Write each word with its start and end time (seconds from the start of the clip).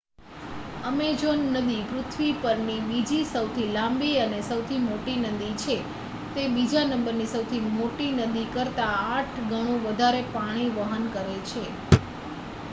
Amazon 0.83 1.41
નદી 1.55 1.83
પૃથ્વી 1.83 2.39
પરની 2.39 2.85
બીજી 2.85 3.25
સૌથી 3.25 3.67
લાંબી 3.67 4.15
અને 4.19 4.39
સૌથી 4.41 4.79
મોટી 4.79 5.19
નદી 5.25 5.53
છે 5.59 5.75
તે 6.33 6.41
બીજા 6.49 6.85
નંબરની 6.87 7.27
સૌથી 7.27 7.63
મોટી 7.71 8.11
નદી 8.19 8.51
કરતાં 8.51 8.99
8 9.15 9.47
ગણું 9.47 9.81
વધારે 9.85 10.21
પાણી 10.33 10.69
વહન 10.75 11.03
કરે 11.13 11.37
છે 11.47 11.63